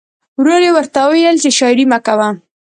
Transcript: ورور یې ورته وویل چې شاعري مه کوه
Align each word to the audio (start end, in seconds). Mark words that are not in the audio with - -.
ورور 0.39 0.61
یې 0.67 0.71
ورته 0.75 0.99
وویل 1.03 1.35
چې 1.43 1.49
شاعري 1.57 1.85
مه 1.91 1.99
کوه 2.05 2.27